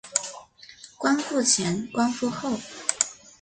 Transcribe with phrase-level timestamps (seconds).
[0.97, 2.59] 光复前光复后